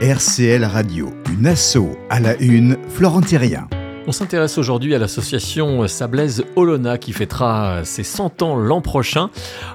[0.00, 3.66] RCL Radio, une asso à la une, Florent Thérien.
[4.06, 9.28] On s'intéresse aujourd'hui à l'association Sablaise Olona qui fêtera ses 100 ans l'an prochain.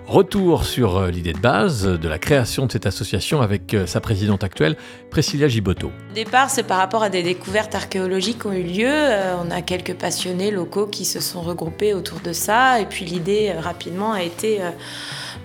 [0.08, 4.00] Retour sur euh, l'idée de base de la création de cette association avec euh, sa
[4.00, 4.78] présidente actuelle,
[5.12, 5.88] Priscilla Giboto.
[5.88, 8.88] Au départ, c'est par rapport à des découvertes archéologiques qui ont eu lieu.
[8.88, 12.80] Euh, on a quelques passionnés locaux qui se sont regroupés autour de ça.
[12.80, 14.62] Et puis l'idée, rapidement, a été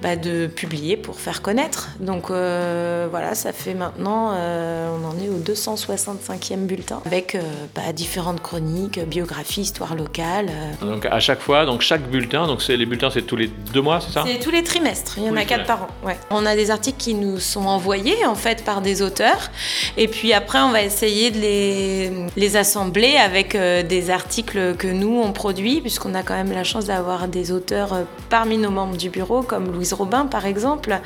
[0.02, 1.88] bah, de publier pour faire connaître.
[2.00, 7.36] Donc voilà, ça fait maintenant, on en est au 265e bulletin avec
[7.74, 10.48] bah, différentes chroniques biographie, histoire locale.
[10.50, 10.86] Euh.
[10.86, 14.00] Donc à chaque fois, donc chaque bulletin, donc les bulletins, c'est tous les deux mois,
[14.00, 14.24] c'est ça?
[14.26, 15.14] C'est tous les trimestres.
[15.16, 15.88] Il y en a quatre par an.
[16.04, 16.16] Ouais.
[16.30, 19.50] On a des articles qui nous sont envoyés en fait par des auteurs,
[19.96, 24.88] et puis après on va essayer de les, les assembler avec euh, des articles que
[24.88, 28.70] nous on produit, puisqu'on a quand même la chance d'avoir des auteurs euh, parmi nos
[28.70, 30.98] membres du bureau, comme Robin par exemple,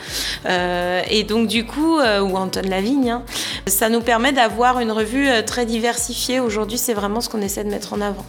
[0.46, 3.10] et donc du coup ou Antoine Lavigne.
[3.10, 3.22] Hein.
[3.66, 6.41] Ça nous permet d'avoir une revue très diversifiée.
[6.41, 8.27] Aujourd'hui, c'est vraiment ce qu'on essaie de mettre en avant.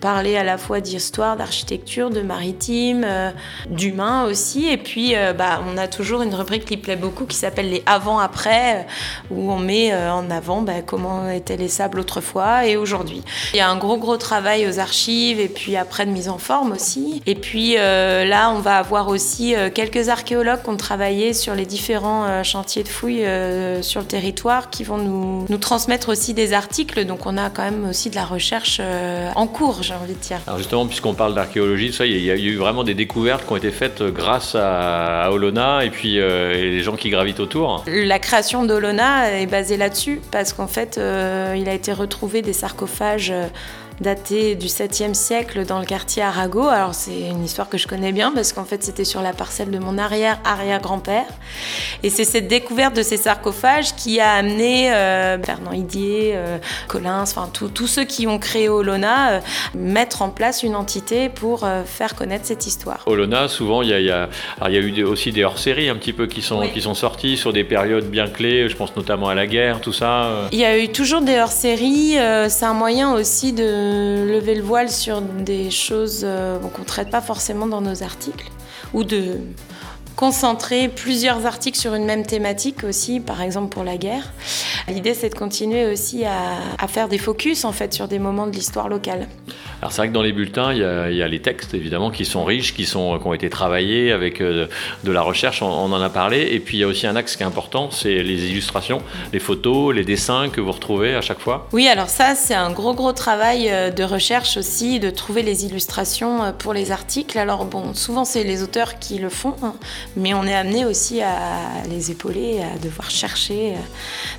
[0.00, 3.30] Parler à la fois d'histoire, d'architecture, de maritime, euh,
[3.70, 4.68] d'humain aussi.
[4.68, 7.82] Et puis, euh, bah, on a toujours une rubrique qui plaît beaucoup qui s'appelle les
[7.86, 13.22] avant-après, euh, où on met en avant bah, comment étaient les sables autrefois et aujourd'hui.
[13.54, 16.38] Il y a un gros, gros travail aux archives et puis après de mise en
[16.38, 17.22] forme aussi.
[17.26, 22.42] Et puis là, on va avoir aussi quelques archéologues qui ont travaillé sur les différents
[22.42, 23.26] chantiers de fouilles
[23.82, 27.04] sur le territoire qui vont nous, nous transmettre aussi des articles.
[27.04, 30.18] Donc, on a quand même aussi de la recherche euh, en cours, j'ai envie de
[30.18, 30.40] dire.
[30.48, 33.56] Alors justement, puisqu'on parle d'archéologie, ça, il y, a eu vraiment des découvertes qui ont
[33.56, 37.84] été faites grâce à, Olona et puis euh, les gens qui gravitent autour.
[37.86, 42.52] La création d'Olona est basée là-dessus parce qu'en fait, euh, il a été retrouvé des
[42.52, 43.32] sarcophages
[44.00, 46.68] daté du 7e siècle dans le quartier Arago.
[46.68, 49.70] Alors c'est une histoire que je connais bien parce qu'en fait c'était sur la parcelle
[49.70, 51.26] de mon arrière-arrière-grand-père.
[52.02, 57.22] Et c'est cette découverte de ces sarcophages qui a amené euh, Fernand Idier, euh, Collins,
[57.22, 59.40] enfin tous ceux qui ont créé Olona, euh,
[59.74, 63.02] mettre en place une entité pour faire connaître cette histoire.
[63.06, 64.28] Olona, souvent il y a, y a,
[64.62, 67.52] y a eu aussi des hors-séries un petit peu qui sont, qui sont sortis sur
[67.52, 70.48] des périodes bien clés, je pense notamment à la guerre, tout ça.
[70.52, 72.16] Il y a eu toujours des hors-séries,
[72.48, 73.83] c'est un moyen aussi de
[74.26, 78.50] lever le voile sur des choses euh, qu'on ne traite pas forcément dans nos articles
[78.92, 79.38] ou de
[80.16, 84.32] concentrer plusieurs articles sur une même thématique aussi, par exemple pour la guerre.
[84.88, 88.52] L'idée, c'est de continuer aussi à, faire des focus en fait sur des moments de
[88.52, 89.28] l'histoire locale.
[89.84, 92.42] Alors c'est vrai que dans les bulletins, il y, a, les textes évidemment qui sont
[92.42, 94.66] riches, qui, sont, qui ont été travaillés avec euh,
[95.04, 96.40] de la recherche, on, en a parlé.
[96.52, 99.02] Et puis il y a aussi un axe qui est important, c'est les illustrations,
[99.34, 101.68] les photos, les dessins que vous retrouvez à chaque fois.
[101.72, 105.66] Oui, alors ça, c'est un gros gros travail euh, de recherche aussi, de trouver les
[105.66, 107.36] illustrations euh, pour les articles.
[107.38, 109.74] Alors bon, souvent c'est les auteurs qui le font, hein,
[110.16, 111.36] mais on est amené aussi à
[111.90, 113.74] les épauler, à devoir chercher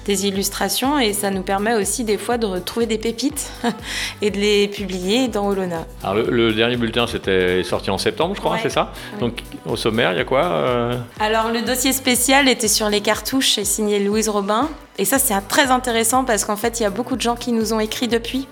[0.05, 3.51] des illustrations et ça nous permet aussi des fois de retrouver des pépites
[4.23, 5.85] et de les publier dans Olona.
[6.03, 10.13] Alors le, dernier bulletin c'était sorti en septembre je crois, c'est ça Donc au sommaire
[10.13, 10.97] il y a quoi euh?
[11.19, 15.35] Alors le dossier spécial était sur les cartouches et signé Louise Robin et ça, c'est
[15.49, 18.07] très intéressant parce qu'en fait, il y a beaucoup de gens qui nous ont écrit
[18.07, 18.47] depuis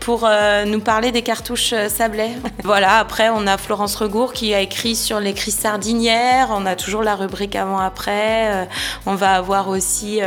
[0.00, 2.30] pour euh, nous parler des cartouches euh, sablées.
[2.64, 6.48] voilà, après, on a Florence Regour qui a écrit sur les crises sardinières.
[6.50, 8.62] On a toujours la rubrique avant-après.
[8.62, 8.64] Euh,
[9.06, 10.20] on va avoir aussi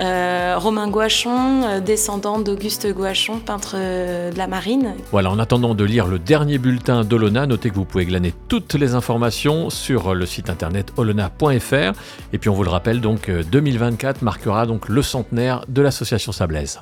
[0.00, 4.94] Romain Gouachon, descendant d'Auguste Gouachon, peintre de la marine.
[5.10, 8.74] Voilà, en attendant de lire le dernier bulletin d'Olona, notez que vous pouvez glaner toutes
[8.74, 11.92] les informations sur le site internet olona.fr.
[12.32, 16.80] Et puis, on vous le rappelle, donc 2024 marquera le centenaire de l'association Sablaise.